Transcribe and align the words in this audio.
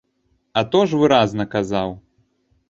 А 0.61 0.63
то 0.75 0.81
ж 0.93 1.01
выразна 1.01 1.47
казаў! 1.53 1.95